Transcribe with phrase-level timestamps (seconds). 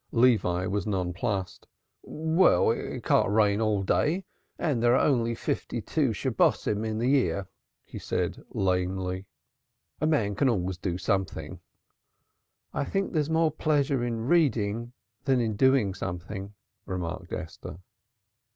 [0.11, 1.67] Levi was nonplussed.
[2.01, 4.25] "Well, it can't rain all day
[4.57, 7.47] and there are only fifty two Shabbosim in the year,"
[7.83, 9.27] he said lamely.
[9.99, 11.59] "A man can always do something."
[12.73, 14.93] "I think there's more pleasure in reading
[15.25, 16.55] than in doing something,"
[16.87, 17.77] remarked Esther.